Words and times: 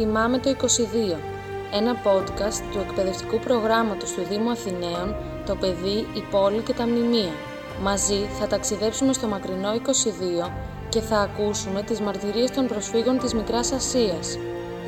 Θυμάμαι 0.00 0.38
το 0.38 0.50
22, 0.50 0.54
ένα 1.72 1.94
podcast 2.04 2.62
του 2.72 2.78
εκπαιδευτικού 2.78 3.38
προγράμματος 3.38 4.12
του 4.12 4.22
Δήμου 4.30 4.50
Αθηναίων, 4.50 5.14
το 5.46 5.54
παιδί, 5.54 5.98
η 6.14 6.22
πόλη 6.30 6.60
και 6.62 6.72
τα 6.72 6.86
μνημεία. 6.86 7.32
Μαζί 7.82 8.28
θα 8.38 8.46
ταξιδέψουμε 8.46 9.12
στο 9.12 9.26
μακρινό 9.26 9.72
22 9.72 10.50
και 10.88 11.00
θα 11.00 11.18
ακούσουμε 11.18 11.82
τις 11.82 12.00
μαρτυρίες 12.00 12.50
των 12.50 12.66
προσφύγων 12.66 13.18
της 13.18 13.34
Μικράς 13.34 13.72
Ασίας. 13.72 14.38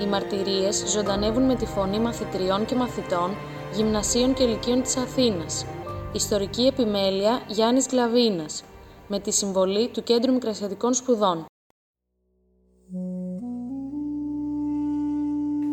Οι 0.03 0.07
μαρτυρίες 0.07 0.85
ζωντανεύουν 0.87 1.43
με 1.43 1.55
τη 1.55 1.67
φωνή 1.67 1.99
μαθητριών 1.99 2.65
και 2.65 2.75
μαθητών, 2.75 3.37
γυμνασίων 3.73 4.35
και 4.35 4.43
ηλικίων 4.43 4.83
της 4.83 4.97
Αθήνας. 4.97 5.67
Ιστορική 6.13 6.67
επιμέλεια 6.67 7.41
Γιάννης 7.47 7.87
Γλαβίνας, 7.87 8.63
με 9.09 9.19
τη 9.21 9.31
συμβολή 9.33 9.89
του 9.89 10.03
Κέντρου 10.03 10.33
Μικρασιατικών 10.33 10.95
Σπουδών. 10.95 11.50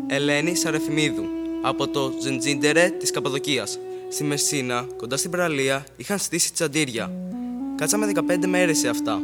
Ελένη 0.10 0.56
Σαρεφημίδου, 0.56 1.24
από 1.62 1.88
το 1.88 2.14
Ζεντζίντερε 2.22 2.90
της 2.90 3.12
Καπαδοκίας. 3.12 3.80
Στη 4.10 4.24
Μεσίνα, 4.24 4.88
κοντά 4.98 5.18
στην 5.18 5.32
παραλία, 5.32 5.86
είχαν 5.98 6.18
στήσει 6.18 6.54
τσαντήρια. 6.54 7.12
Κάτσαμε 7.76 8.06
15 8.06 8.48
μέρες 8.48 8.78
σε 8.78 8.88
αυτά. 8.88 9.22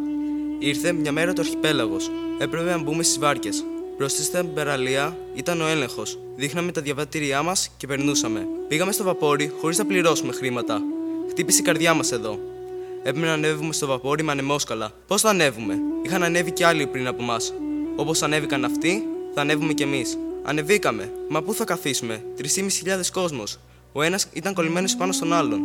Ήρθε 0.60 0.92
μια 0.92 1.12
μέρα 1.12 1.34
το 1.34 1.42
αρχιπέλαγος. 1.42 2.12
Έπρεπε 2.40 2.70
να 2.70 2.78
μπούμε 2.78 3.04
στις 3.04 3.20
βάρκες. 3.20 3.64
Μπροστά 3.98 4.24
στην 4.24 4.54
παραλία 4.54 5.18
ήταν 5.36 5.62
ο 5.62 5.68
έλεγχος. 5.68 6.20
Δείχναμε 6.36 6.72
τα 6.72 6.82
διαβατήριά 6.82 7.42
μας 7.42 7.70
και 7.78 7.88
περνούσαμε. 7.88 8.48
Πήγαμε 8.68 8.92
στο 8.92 9.04
βαπόρι 9.04 9.52
χωρίς 9.62 9.78
να 9.78 9.86
πληρώσουμε 9.86 10.34
χρήματα. 10.34 10.82
Χτύπησε 11.30 11.60
η 11.60 11.64
καρδιά 11.64 11.94
μας 11.94 12.12
εδώ. 12.12 12.40
Έπρεπε 13.04 13.28
να 13.28 13.34
ανέβουμε 13.34 13.74
στο 13.74 13.88
βαπόρι 13.88 14.24
με 14.24 14.32
ανεμόσκαλα. 14.32 14.92
Πώς 15.08 15.22
θα 15.22 15.30
ανέβουμε, 15.30 15.80
είχαν 16.06 16.24
ανέβει 16.24 16.52
κι 16.52 16.64
άλλοι 16.64 16.88
πριν 16.88 17.08
από 17.08 17.24
εμά. 17.24 17.38
Όπως 17.96 18.22
ανέβηκαν 18.22 18.66
αυτοί, 18.66 19.04
θα 19.34 19.42
ανέβουμε 19.42 19.74
κι 19.74 19.84
εμείς. 19.84 20.18
Ανεβήκαμε. 20.44 21.12
Μα 21.30 21.42
πού 21.42 21.54
θα 21.54 21.64
καθίσουμε, 21.64 22.24
3.500 22.38 23.12
κόσμος. 23.12 23.60
Ο 23.92 24.02
ένας 24.02 24.28
ήταν 24.34 24.54
κολλημένος 24.54 24.96
πάνω 24.96 25.12
στον 25.12 25.34
άλλον. 25.34 25.62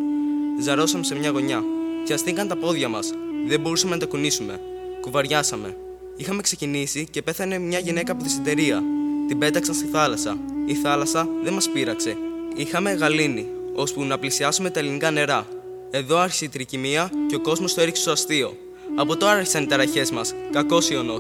Ζαρώσαμε 0.61 1.05
σε 1.05 1.15
μια 1.15 1.31
γωνιά. 1.31 1.65
Πιαστήκαν 2.05 2.49
τα 2.49 2.57
πόδια 2.57 2.89
μας. 2.89 3.13
Δεν 3.47 3.61
μπορούσαμε 3.61 3.93
να 3.93 4.01
τα 4.01 4.07
κουνήσουμε. 4.07 4.61
Κουβαριάσαμε. 5.01 5.77
Είχαμε 6.17 6.43
ξεκινήσει 6.43 7.09
και 7.11 7.23
πέθανε 7.23 7.59
μια 7.59 7.79
γυναίκα 7.79 8.13
από 8.13 8.23
τη 8.23 8.31
συντερία. 8.31 8.83
Την 9.29 9.39
πέταξαν 9.39 9.75
στη 9.75 9.87
θάλασσα. 9.87 10.39
Η 10.67 10.75
θάλασσα 10.75 11.29
δεν 11.43 11.53
μας 11.53 11.69
πείραξε. 11.69 12.17
Είχαμε 12.57 12.93
γαλήνη, 12.93 13.47
ώσπου 13.75 14.05
να 14.05 14.19
πλησιάσουμε 14.19 14.71
τα 14.71 14.79
ελληνικά 14.79 15.11
νερά. 15.11 15.47
Εδώ 15.91 16.17
άρχισε 16.17 16.45
η 16.45 16.49
τρικυμία 16.49 17.11
και 17.29 17.35
ο 17.35 17.41
κόσμος 17.41 17.75
το 17.75 17.81
έριξε 17.81 18.03
στο 18.03 18.11
αστείο. 18.11 18.57
Από 18.97 19.17
τώρα 19.17 19.33
άρχισαν 19.33 19.63
οι 19.63 19.67
ταραχές 19.67 20.11
μας. 20.11 20.35
Κακός 20.53 20.91
ιονό. 20.91 21.17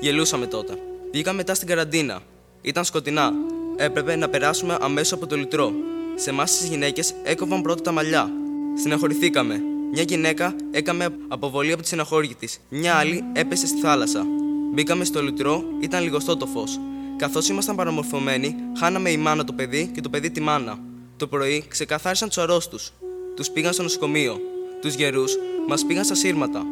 Γελούσαμε 0.00 0.46
τότε. 0.46 0.78
Πήγαμε 1.10 1.36
μετά 1.36 1.54
στην 1.54 1.68
καραντίνα. 1.68 2.22
Ήταν 2.66 2.84
σκοτεινά. 2.84 3.32
Έπρεπε 3.76 4.16
να 4.16 4.28
περάσουμε 4.28 4.76
αμέσως 4.80 5.12
από 5.12 5.26
το 5.26 5.36
λιτρό. 5.36 5.72
Σε 6.14 6.30
εμάς 6.30 6.58
τις 6.58 6.68
γυναίκες 6.68 7.14
έκοβαν 7.22 7.62
πρώτα 7.62 7.82
τα 7.82 7.92
μαλλιά. 7.92 8.30
Συναχωρηθήκαμε. 8.74 9.62
Μια 9.92 10.02
γυναίκα 10.02 10.54
έκαμε 10.70 11.08
αποβολή 11.28 11.72
από 11.72 11.82
τη 11.82 11.88
συναχώρηση 11.88 12.34
της. 12.34 12.60
Μια 12.68 12.94
άλλη 12.94 13.24
έπεσε 13.32 13.66
στη 13.66 13.80
θάλασσα. 13.80 14.26
Μπήκαμε 14.72 15.04
στο 15.04 15.22
λιτρό, 15.22 15.64
ήταν 15.80 16.02
λιγοστό 16.02 16.36
το 16.36 16.46
φως. 16.46 16.80
Καθώς 17.16 17.48
ήμασταν 17.48 17.76
παραμορφωμένοι, 17.76 18.54
χάναμε 18.78 19.10
η 19.10 19.16
μάνα 19.16 19.44
το 19.44 19.52
παιδί 19.52 19.90
και 19.94 20.00
το 20.00 20.08
παιδί 20.08 20.30
τη 20.30 20.40
μάνα. 20.40 20.78
Το 21.16 21.26
πρωί 21.26 21.64
ξεκαθάρισαν 21.68 22.28
τους 22.28 22.38
αρρώστους. 22.38 22.92
Τους 23.36 23.50
πήγαν 23.50 23.72
στο 23.72 23.82
νοσοκομείο. 23.82 24.40
Τους 24.80 24.94
γερούς 24.94 25.36
μας 25.68 25.84
πήγαν 25.84 26.04
στα 26.04 26.14
σύρματα. 26.14 26.62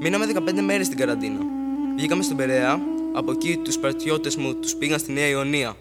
Μείναμε 0.00 0.26
15 0.26 0.60
μέρες 0.60 0.86
στην 0.86 0.98
καραντίνα. 0.98 1.40
Βγήκαμε 1.96 2.22
στον 2.22 2.36
Περαία, 2.36 2.80
από 3.12 3.32
εκεί 3.32 3.56
τους 3.56 3.78
παρτιώτε 3.78 4.30
μου 4.38 4.54
τους 4.54 4.74
πήγαν 4.74 4.98
στη 4.98 5.12
Νέα 5.12 5.26
Ιωνία. 5.26 5.76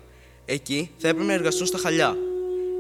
Εκεί 0.46 0.90
θα 0.98 1.08
έπρεπε 1.08 1.28
να 1.28 1.34
εργαστούν 1.34 1.68
στα 1.68 1.78
χαλιά. 1.78 2.18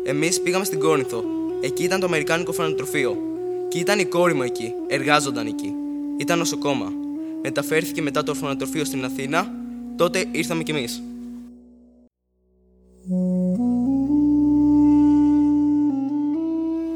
Εμείς 0.04 0.42
πήγαμε 0.42 0.66
στην 0.66 0.80
Κόρινθο. 0.80 1.24
Εκεί 1.62 1.84
ήταν 1.84 2.00
το 2.00 2.06
Αμερικάνικο 2.06 2.52
φανατροφείο. 2.52 3.18
Και 3.68 3.80
ήταν 3.80 4.00
η 4.00 4.06
κόρη 4.06 4.34
μου 4.34 4.42
εκεί. 4.42 4.74
Εργάζονταν 4.88 5.48
εκεί. 5.48 5.74
Ήταν 6.18 6.38
νοσοκόμα. 6.38 6.92
Μεταφέρθηκε 7.42 8.02
μετά 8.02 8.24
το 8.24 8.32
ορφανοτροφείο 8.32 8.86
στην 8.86 9.06
Αθήνα. 9.06 9.52
Τότε 9.96 10.26
ήρθαμε 10.32 10.64
κι 10.64 10.72
εμείς. 10.72 11.02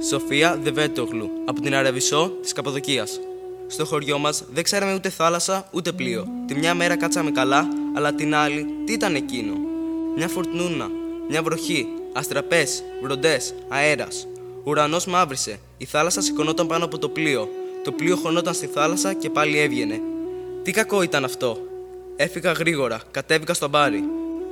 Σοφία 0.10 0.60
Δεβέτογλου, 0.64 1.30
από 1.46 1.62
την 1.62 1.76
Αραβισό 1.76 2.32
της 2.42 2.54
Καπαδοκία. 2.54 3.08
Στο 3.72 3.86
χωριό 3.86 4.18
μας 4.18 4.44
δεν 4.54 4.64
ξέραμε 4.64 4.94
ούτε 4.94 5.10
θάλασσα 5.10 5.68
ούτε 5.72 5.92
πλοίο. 5.92 6.28
Τη 6.48 6.56
μια 6.56 6.74
μέρα 6.74 6.98
κάτσαμε 6.98 7.32
καλά, 7.32 7.68
αλλά 7.96 8.14
την 8.14 8.36
άλλη 8.36 8.66
τι 8.86 8.94
ήταν 8.94 9.16
εκείνο; 9.16 9.54
Μια 10.16 10.28
φορτνούνα, 10.28 10.90
μια 11.30 11.44
βροχή, 11.44 11.88
αστραπές, 12.14 12.84
βροντέ, 13.02 13.38
αέρας. 13.68 14.28
Ουρανός 14.64 15.06
μαύρισε, 15.06 15.60
η 15.78 15.86
θάλασσα 15.86 16.22
σηκωνόταν 16.22 16.68
πάνω 16.68 16.86
από 16.86 16.98
το 16.98 17.10
πλοίο. 17.10 17.50
Το 17.84 17.92
πλοίο 17.92 18.16
χωνόταν 18.16 18.54
στη 18.54 18.66
θάλασσα 18.68 19.14
και 19.14 19.30
πάλι 19.30 19.60
έβγαινε. 19.60 20.02
Τι 20.64 20.72
κακό 20.72 21.02
ήταν 21.02 21.24
αυτό; 21.24 21.58
Έφυγα 22.16 22.52
γρήγορα, 22.52 23.02
κατέβηκα 23.12 23.54
στο 23.54 23.70
μπάρι. 23.70 24.04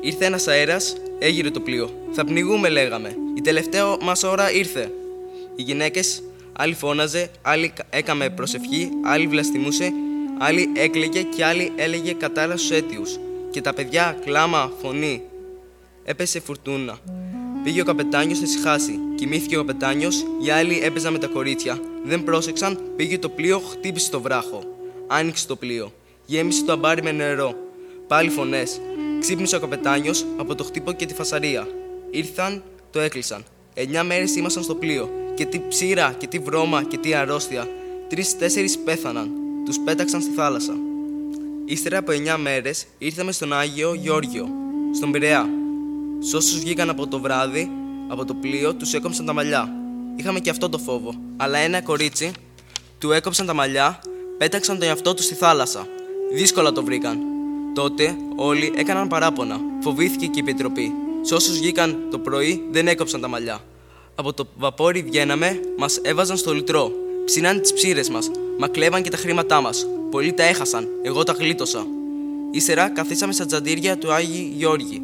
Ήρθε 0.01 0.25
ένας 0.25 0.47
αέρας, 0.47 0.95
έγειρε 1.19 1.49
το 1.49 1.59
πλοίο. 1.59 1.89
Θα 2.11 2.25
πνιγούμε, 2.25 2.69
λέγαμε. 2.69 3.15
Η 3.37 3.41
τελευταία 3.41 3.97
μας 4.01 4.23
ώρα 4.23 4.51
ήρθε. 4.51 4.91
Οι 5.55 5.61
γυναίκες, 5.61 6.23
άλλη 6.61 6.73
φώναζε, 6.73 7.29
άλλη 7.41 7.73
έκαμε 7.89 8.29
προσευχή, 8.29 8.89
άλλη 9.03 9.27
βλαστημούσε, 9.27 9.91
άλλη 10.37 10.69
έκλαιγε 10.75 11.21
και 11.21 11.45
άλλη 11.45 11.71
έλεγε 11.75 12.13
κατάλληλα 12.13 12.57
στους 12.57 12.71
αίτιους. 12.71 13.19
Και 13.49 13.61
τα 13.61 13.73
παιδιά, 13.73 14.17
κλάμα, 14.25 14.71
φωνή. 14.81 15.21
Έπεσε 16.03 16.39
φουρτούνα. 16.39 16.97
Πήγε 17.63 17.81
ο 17.81 17.83
καπετάνιος 17.83 18.39
να 18.39 18.45
ησυχάσει. 18.45 18.99
Κοιμήθηκε 19.15 19.57
ο 19.57 19.59
καπετάνιος, 19.59 20.25
οι 20.45 20.49
άλλοι 20.49 20.79
έπαιζαν 20.83 21.13
με 21.13 21.19
τα 21.19 21.27
κορίτσια. 21.27 21.79
Δεν 22.03 22.23
πρόσεξαν, 22.23 22.79
πήγε 22.95 23.19
το 23.19 23.29
πλοίο, 23.29 23.59
χτύπησε 23.59 24.09
το 24.11 24.21
βράχο. 24.21 24.63
Άνοιξε 25.07 25.47
το 25.47 25.55
πλοίο. 25.55 25.93
Γέμισε 26.25 26.63
το 26.63 26.71
αμπάρι 26.71 27.03
με 27.03 27.11
νερό. 27.11 27.53
Πάλι 28.07 28.29
φωνές. 28.29 28.81
Ξύπνησε 29.19 29.55
ο 29.55 29.59
καπετάνιος 29.59 30.25
από 30.37 30.55
το 30.55 30.63
χτύπο 30.63 30.91
και 30.91 31.05
τη 31.05 31.13
φασαρία. 31.13 31.67
Ήρθαν, 32.11 32.63
το 32.91 32.99
έκλεισαν. 32.99 33.43
Εννιά 33.73 34.03
μέρες 34.03 34.35
ήμασταν 34.35 34.63
στο 34.63 34.75
πλοίο. 34.75 35.18
Και 35.39 35.45
τι 35.45 35.61
ψήρα, 35.67 36.15
και 36.17 36.27
τι 36.27 36.39
βρώμα, 36.39 36.83
και 36.83 36.97
τι 36.97 37.13
αρρώστια. 37.13 37.67
Τρει-τέσσερι 38.09 38.69
πέθαναν. 38.83 39.31
Τους 39.65 39.79
πέταξαν 39.79 40.21
στη 40.21 40.31
θάλασσα. 40.31 40.73
Ύστερα 41.65 41.97
από 41.97 42.11
εννιά 42.11 42.37
μέρες 42.37 42.85
ήρθαμε 42.97 43.31
στον 43.31 43.53
Άγιο 43.53 43.93
Γεώργιο, 43.93 44.47
στον 44.95 45.11
Πειραιά. 45.11 45.49
Σ' 46.19 46.33
όσους 46.33 46.59
βγήκαν 46.59 46.89
από 46.89 47.07
το 47.07 47.19
βράδυ, 47.19 47.71
από 48.07 48.25
το 48.25 48.33
πλοίο, 48.33 48.73
τους 48.73 48.93
έκοψαν 48.93 49.25
τα 49.25 49.33
μαλλιά. 49.33 49.73
Είχαμε 50.15 50.39
και 50.39 50.49
αυτό 50.49 50.69
το 50.69 50.77
φόβο. 50.77 51.13
Αλλά 51.37 51.57
ένα 51.57 51.81
κορίτσι 51.81 52.31
του 52.97 53.11
έκοψαν 53.11 53.45
τα 53.45 53.53
μαλλιά, 53.53 53.99
πέταξαν 54.37 54.79
τον 54.79 54.87
εαυτό 54.87 55.13
τους 55.13 55.25
στη 55.25 55.33
θάλασσα. 55.33 55.87
Δύσκολα 56.33 56.71
το 56.71 56.83
βρήκαν. 56.83 57.19
Τότε 57.73 58.15
όλοι 58.35 58.73
έκαναν 58.75 59.07
παράπονα. 59.07 59.59
Φοβήθηκε 59.79 60.25
και 60.25 60.39
η 60.39 60.43
επιτροπή. 60.47 60.93
Σε 61.21 61.33
όσους 61.33 61.57
βγήκαν 61.59 62.07
το 62.11 62.19
πρωί 62.19 62.63
δεν 62.71 62.87
έκοψαν 62.87 63.21
τα 63.21 63.27
μαλλιά. 63.27 63.61
Από 64.19 64.33
το 64.33 64.47
βαπόρι 64.57 65.01
βγαίναμε, 65.01 65.59
μας 65.77 65.97
έβαζαν 65.97 66.37
στο 66.37 66.53
λιτρό. 66.53 66.91
Ψήναν 67.25 67.61
τις 67.61 67.73
ψήρες 67.73 68.09
μας, 68.09 68.31
μας 68.57 68.69
κλέβαν 68.71 69.03
και 69.03 69.09
τα 69.09 69.17
χρήματά 69.17 69.61
μας. 69.61 69.87
Πολλοί 70.11 70.33
τα 70.33 70.43
έχασαν, 70.43 70.87
εγώ 71.01 71.23
τα 71.23 71.33
γλίτωσα. 71.33 71.85
Ύστερα 72.51 72.89
καθίσαμε 72.89 73.33
στα 73.33 73.45
τζαντήρια 73.45 73.97
του 73.97 74.11
Άγιου 74.11 74.51
Γιώργη. 74.55 75.01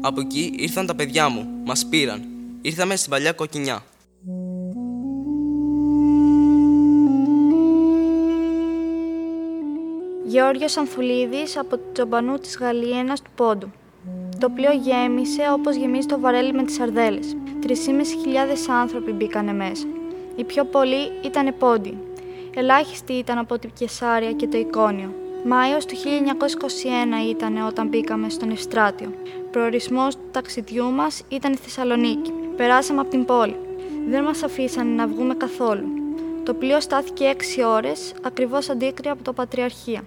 Από 0.00 0.20
εκεί 0.20 0.54
ήρθαν 0.56 0.86
τα 0.86 0.94
παιδιά 0.94 1.28
μου, 1.28 1.46
μας 1.64 1.86
πήραν. 1.86 2.22
Ήρθαμε 2.62 2.96
στην 2.96 3.10
παλιά 3.10 3.32
κοκκινιά. 3.32 3.84
Γιώργος 10.24 10.76
Ανθουλίδης 10.76 11.56
από 11.58 11.76
το 11.76 11.82
Τζομπανού 11.92 12.38
της 12.38 12.56
Γαλλιένας 12.56 13.22
του 13.22 13.30
Πόντου. 13.34 13.72
Το 14.44 14.50
πλοίο 14.50 14.72
γέμισε 14.72 15.42
όπως 15.52 15.76
γεμίζει 15.76 16.06
το 16.06 16.20
βαρέλι 16.20 16.52
με 16.52 16.62
τις 16.62 16.74
σαρδέλες. 16.74 17.36
3.500 17.66 17.70
άνθρωποι 18.80 19.12
μπήκανε 19.12 19.52
μέσα. 19.52 19.86
Οι 20.36 20.44
πιο 20.44 20.64
πολλοί 20.64 21.12
ήταν 21.24 21.54
πόντι. 21.58 21.98
Ελάχιστοι 22.54 23.12
ήταν 23.12 23.38
από 23.38 23.58
την 23.58 23.70
Κεσάρια 23.78 24.32
και 24.32 24.46
το 24.46 24.58
Εικόνιο. 24.58 25.14
Μάιος 25.44 25.86
του 25.86 25.94
1921 25.94 27.30
ήταν 27.30 27.66
όταν 27.66 27.88
μπήκαμε 27.88 28.28
στον 28.28 28.50
Ευστράτιο. 28.50 29.12
Προορισμός 29.50 30.14
του 30.14 30.22
ταξιδιού 30.30 30.90
μας 30.90 31.22
ήταν 31.28 31.52
η 31.52 31.56
Θεσσαλονίκη. 31.56 32.32
Περάσαμε 32.56 33.00
από 33.00 33.10
την 33.10 33.24
πόλη. 33.24 33.56
Δεν 34.08 34.22
μας 34.22 34.42
αφήσανε 34.42 34.90
να 34.90 35.06
βγούμε 35.06 35.34
καθόλου. 35.34 35.88
Το 36.42 36.54
πλοίο 36.54 36.80
στάθηκε 36.80 37.24
6 37.24 37.62
ώρες, 37.62 38.14
ακριβώς 38.22 38.70
αντίκρυα 38.70 39.12
από 39.12 39.22
το 39.22 39.32
Πατριαρχία. 39.32 40.02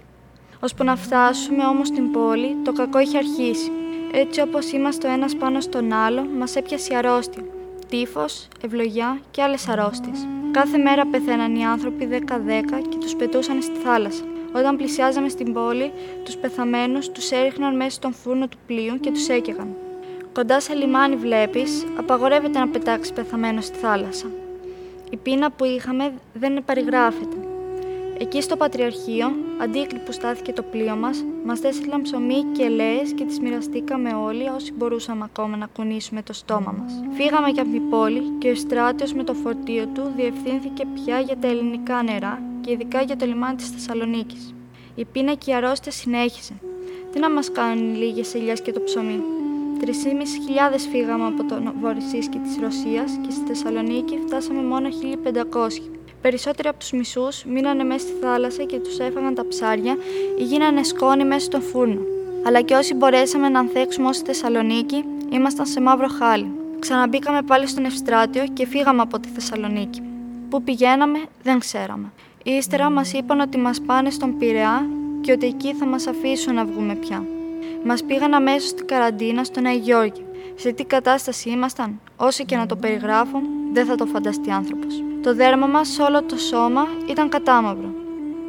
Ώσπου 0.60 0.84
να 0.84 0.96
φτάσουμε 0.96 1.66
όμως 1.66 1.88
στην 1.88 2.12
πόλη, 2.12 2.56
το 2.64 2.72
κακό 2.74 3.00
είχε 3.00 3.18
αρχίσει. 3.18 3.72
Έτσι 4.12 4.42
όπως 4.42 4.72
είμαστε 4.72 5.08
ο 5.08 5.12
ένας 5.12 5.36
πάνω 5.36 5.60
στον 5.60 5.94
άλλο, 5.94 6.26
μας 6.38 6.56
έπιασε 6.56 6.94
η 6.94 6.96
αρρώστια. 6.96 7.44
Τύφος, 7.90 8.48
ευλογιά 8.64 9.20
και 9.32 9.42
άλλες 9.42 9.68
αρρώστιες. 9.68 10.28
Κάθε 10.52 10.78
μέρα 10.78 11.06
πεθαίναν 11.06 11.56
οι 11.56 11.66
άνθρωποι 11.66 12.06
10-10 12.06 12.82
και 12.90 12.98
τους 12.98 13.16
πετούσαν 13.16 13.62
στη 13.62 13.78
θάλασσα. 13.84 14.24
Όταν 14.54 14.78
πλησιάζαμε 14.78 15.30
στην 15.30 15.54
πόλη, 15.54 15.92
τους 16.24 16.36
πεθαμένους 16.38 17.10
τους 17.10 17.32
έριχναν 17.32 17.76
μέσα 17.76 17.90
στον 17.90 18.14
φούρνο 18.14 18.48
του 18.48 18.58
πλοίου 18.68 19.00
και 19.00 19.12
τους 19.12 19.28
έκαιγαν. 19.28 19.76
Κοντά 20.34 20.60
σε 20.60 20.74
λιμάνι 20.74 21.16
βλέπεις, 21.16 21.86
απαγορεύεται 21.98 22.60
να 22.60 22.68
πετάξεις 22.68 23.14
πεθαμένο 23.14 23.62
στη 23.62 23.78
θάλασσα. 23.78 24.26
Η 25.10 25.18
πείνα 25.18 25.52
που 25.52 25.66
είχαμε 25.66 26.14
δεν 26.34 26.64
περιγράφεται. 26.66 27.38
Εκεί 28.20 28.42
στο 28.42 28.56
Πατριαρχείο, 28.56 29.36
αντίκλοι 29.62 30.00
που 30.06 30.12
στάθηκε 30.12 30.54
το 30.54 30.64
πλοίο 30.64 30.96
μας, 30.96 31.26
μας 31.46 31.62
έστειλαν 31.62 32.02
ψωμί 32.02 32.44
και 32.52 32.64
ελαίε 32.64 33.02
και 33.16 33.24
τις 33.24 33.40
μοιραστήκαμε 33.40 34.14
όλοι 34.14 34.48
όσοι 34.56 34.74
μπορούσαμε 34.74 35.24
ακόμα 35.24 35.58
να 35.58 35.66
κουνήσουμε 35.66 36.22
το 36.22 36.34
στόμα 36.34 36.76
μας. 36.80 37.04
Φύγαμε 37.14 37.52
και 37.52 37.62
από 37.62 37.72
την 37.72 37.90
πόλη 37.90 38.22
και 38.38 38.50
ο 38.50 38.56
στράτιο 38.56 39.08
με 39.16 39.24
το 39.24 39.34
φορτίο 39.34 39.88
του 39.88 40.12
διευθύνθηκε 40.16 40.86
πια 40.94 41.20
για 41.20 41.38
τα 41.38 41.48
ελληνικά 41.48 42.04
νερά 42.04 42.42
και 42.62 42.72
ειδικά 42.72 43.02
για 43.02 43.16
το 43.16 43.26
λιμάνι 43.26 43.56
της 43.56 43.70
Θεσσαλονίκης. 43.70 44.54
Η 44.96 45.06
πείνα 45.06 45.34
και 45.34 45.52
η 45.52 45.54
αρρώστια 45.54 45.92
συνέχισε. 45.92 46.54
Τι 47.12 47.20
να 47.20 47.30
μας 47.30 47.52
κάνουν 47.52 47.94
οι 47.94 47.98
λίγες 47.98 48.34
ελιές 48.34 48.62
και 48.62 48.72
το 48.72 48.80
ψωμί; 48.80 49.22
3.500 49.80 49.92
φύγαμε 50.92 51.26
από 51.26 51.44
τον 51.44 51.74
Βορυσίσκι 51.82 52.38
της 52.38 52.58
Ρωσίας 52.62 53.20
και 53.22 53.32
στη 53.32 53.46
Θεσσαλονίκη 53.48 54.20
φτάσαμε 54.26 54.62
μόνο 54.62 54.90
1.500. 54.90 55.97
Περισσότεροι 56.28 56.68
από 56.68 56.80
τους 56.80 56.92
μισούς 56.92 57.44
μείνανε 57.46 57.84
μέσα 57.84 58.00
στη 58.00 58.12
θάλασσα 58.22 58.64
και 58.64 58.80
τους 58.80 59.00
έφαγαν 59.00 59.36
τα 59.36 59.48
ψάρια 59.48 59.98
ή 60.40 60.44
γίνανε 60.44 60.84
σκόνη 60.84 61.26
μέσα 61.26 61.46
στον 61.46 61.62
φούρνο. 61.62 62.00
Αλλά 62.46 62.62
και 62.62 62.74
όσοι 62.74 62.94
μπορέσαμε 62.94 63.50
να 63.50 63.60
ανθέξουμε 63.60 64.08
ως 64.08 64.16
στη 64.16 64.26
Θεσσαλονίκη, 64.26 65.04
ήμασταν 65.30 65.66
σε 65.66 65.82
μαύρο 65.82 66.08
χάλι. 66.08 66.52
Ξαναμπήκαμε 66.80 67.42
πάλι 67.42 67.68
στον 67.68 67.86
Ευστράτιο 67.86 68.44
και 68.54 68.66
φύγαμε 68.66 69.02
από 69.02 69.20
τη 69.20 69.28
Θεσσαλονίκη. 69.28 70.02
Πού 70.50 70.64
πηγαίναμε, 70.64 71.20
δεν 71.44 71.60
ξέραμε. 71.60 72.12
Ύστερα 72.44 72.90
μας 72.90 73.14
είπαν 73.14 73.40
ότι 73.40 73.58
μας 73.58 73.82
πάνε 73.82 74.10
στον 74.10 74.38
Πειραιά 74.38 74.90
και 75.22 75.32
ότι 75.32 75.46
εκεί 75.46 75.74
θα 75.74 75.86
μας 75.86 76.08
αφήσουν 76.08 76.54
να 76.54 76.66
βγούμε 76.66 76.96
πια. 76.96 77.26
Μας 77.84 78.04
πήγαν 78.04 78.34
αμέσως 78.34 78.70
στην 78.70 78.88
καραντίνα 78.88 79.44
στον 79.44 79.66
Αγιο 79.66 79.84
Γιώργη. 79.84 80.26
Σε 80.56 80.72
τι 80.72 80.84
κατάσταση 80.84 81.50
ήμασταν, 81.50 82.00
όσο 82.16 82.44
και 82.44 82.56
να 82.56 82.66
το 82.66 82.76
περιγράφω, 82.76 83.42
δεν 83.74 83.86
θα 83.86 83.96
το 83.96 84.06
φανταστεί 84.06 84.52
άνθρωπος. 84.52 85.07
Το 85.24 85.36
δέρμα 85.36 85.68
μας 85.68 86.00
όλο 86.00 86.24
το 86.24 86.38
σώμα 86.38 86.88
ήταν 87.10 87.30
κατάμαυρο. 87.30 87.90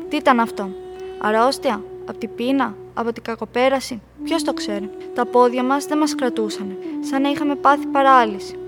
Τι 0.08 0.16
ήταν 0.16 0.40
αυτό, 0.40 0.70
αρρώστια, 1.18 1.82
από 2.08 2.18
την 2.18 2.30
πείνα, 2.34 2.74
από 2.94 3.12
την 3.12 3.22
κακοπέραση, 3.22 4.02
ποιος 4.24 4.42
το 4.42 4.52
ξέρει; 4.52 4.90
Τα 5.14 5.26
πόδια 5.26 5.62
μας 5.62 5.84
δεν 5.84 5.98
μας 5.98 6.14
κρατούσαν, 6.14 6.76
σαν 7.00 7.22
να 7.22 7.28
είχαμε 7.28 7.54
πάθει 7.54 7.86
παράλυση. 7.86 8.58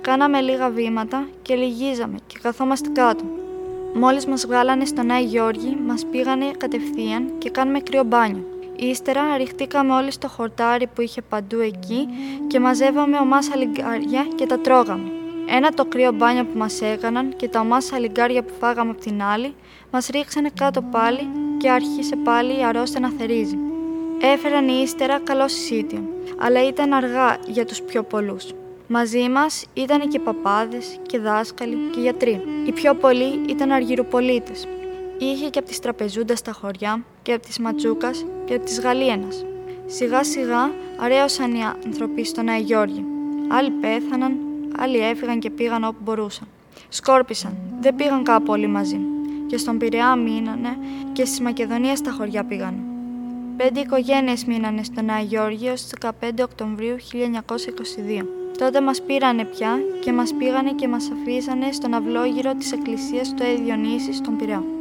Κάναμε 0.00 0.40
λίγα 0.40 0.70
βήματα 0.70 1.28
και 1.42 1.54
λυγίζαμε 1.54 2.16
και 2.26 2.38
καθόμαστε 2.42 2.88
κάτω. 2.92 3.24
Μόλις 3.94 4.26
μας 4.26 4.46
βγάλανε 4.46 4.84
στον 4.84 5.10
Άι 5.10 5.24
Γιώργη, 5.24 5.78
μας 5.86 6.06
πήγανε 6.10 6.50
κατευθείαν 6.56 7.32
και 7.38 7.50
κάνουμε 7.50 7.80
κρύο 7.80 8.04
μπάνιο. 8.04 8.44
Ύστερα 8.76 9.36
ριχτήκαμε 9.36 9.92
όλοι 9.92 10.10
στο 10.10 10.28
χορτάρι 10.28 10.86
που 10.86 11.00
είχε 11.00 11.22
παντού 11.22 11.60
εκεί 11.60 12.08
και 12.46 12.60
μαζεύαμε 12.60 13.18
ομάσα 13.18 13.56
λιγκάρια 13.56 14.26
και 14.34 14.46
τα 14.46 14.58
τρώγαμε. 14.58 15.10
Ένα 15.52 15.70
το 15.70 15.84
κρύο 15.84 16.12
μπάνιο 16.12 16.44
που 16.44 16.58
μας 16.58 16.80
έκαναν 16.80 17.36
και 17.36 17.48
τα 17.48 17.60
ομάσα 17.60 17.98
λιγκάρια 17.98 18.42
που 18.42 18.52
φάγαμε 18.60 18.90
από 18.90 19.00
την 19.00 19.22
άλλη, 19.22 19.54
μας 19.90 20.06
ρίξανε 20.06 20.50
κάτω 20.54 20.82
πάλι 20.82 21.28
και 21.56 21.70
άρχισε 21.70 22.16
πάλι 22.16 22.58
η 22.58 22.64
αρρώστια 22.64 23.00
να 23.00 23.10
θερίζει. 23.18 23.56
Έφεραν 24.20 24.68
ύστερα 24.68 25.18
καλό 25.18 25.48
συσίτιο, 25.48 26.02
αλλά 26.38 26.68
ήταν 26.68 26.92
αργά 26.92 27.36
για 27.46 27.64
τους 27.64 27.82
πιο 27.82 28.02
πολλούς. 28.02 28.46
Μαζί 28.86 29.28
μας 29.28 29.64
ήταν 29.74 30.08
και 30.08 30.18
παπάδες 30.18 30.98
και 31.06 31.18
δάσκαλοι 31.18 31.76
και 31.92 32.00
γιατροί. 32.00 32.42
Οι 32.66 32.72
πιο 32.72 32.94
πολλοί 32.94 33.40
ήταν 33.48 33.70
αργυροπολίτες. 33.70 34.66
Είχε 35.18 35.48
και 35.48 35.58
από 35.58 35.68
τις 35.68 35.78
τραπεζούντας 35.78 36.38
στα 36.38 36.52
χωριά 36.52 37.04
και 37.22 37.32
από 37.32 37.46
τις 37.46 37.58
ματσούκας 37.58 38.24
και 38.44 38.54
από 38.54 38.64
τις 38.64 38.80
γαλίενας. 38.80 39.44
Σιγά 39.86 40.24
σιγά 40.24 40.70
αρέωσαν 40.96 41.54
οι 41.54 41.62
άνθρωποι 41.84 42.24
στον 42.24 42.48
Αγιώργη. 42.48 43.04
Άλλοι 43.48 43.70
πέθαναν, 43.70 44.36
άλλοι 44.76 44.98
έφυγαν 44.98 45.38
και 45.38 45.50
πήγαν 45.50 45.84
όπου 45.84 45.98
μπορούσαν. 46.02 46.48
Σκόρπισαν, 46.88 47.56
δεν 47.80 47.94
πήγαν 47.96 48.22
κάπου 48.22 48.52
όλοι 48.52 48.66
μαζί. 48.66 49.00
Και 49.46 49.56
στον 49.56 49.78
Πειραιά 49.78 50.16
μείνανε 50.16 50.76
και 51.12 51.24
στις 51.24 51.40
Μακεδονίες 51.40 51.98
στα 51.98 52.10
χωριά 52.10 52.44
πήγαν. 52.44 52.74
Πέντε 53.56 53.80
οικογένειες 53.80 54.44
μείνανε 54.44 54.82
στον 54.82 55.10
Αγιώργη 55.10 55.68
ως 55.68 55.86
15 56.00 56.10
Οκτωβρίου 56.42 56.96
1922. 58.20 58.26
Τότε 58.58 58.80
μας 58.80 59.02
πήρανε 59.02 59.44
πια 59.44 59.78
και 60.00 60.12
μας 60.12 60.34
πήγανε 60.34 60.72
και 60.72 60.88
μας 60.88 61.10
αφήσανε 61.12 61.72
στον 61.72 61.94
αυλόγυρο 61.94 62.54
της 62.54 62.72
εκκλησίας 62.72 63.34
του 63.34 63.44
Αδιονύσης 63.44 64.16
στον 64.16 64.36
Πειραιά. 64.36 64.79